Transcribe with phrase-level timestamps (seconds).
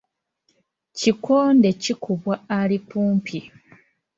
[0.97, 3.37] Kikonde kikubwa ali kumpi.